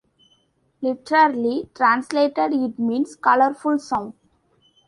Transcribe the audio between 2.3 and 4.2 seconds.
it means "colorful sound".